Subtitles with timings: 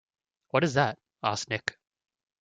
[0.47, 1.77] “What is that?” asked Nick.